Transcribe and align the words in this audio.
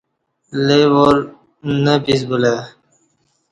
لے 0.65 0.79
وار 0.93 1.15
نہ 1.83 1.93
پِس 2.03 2.21
بُلہ 2.29 2.53
ای 2.55 2.61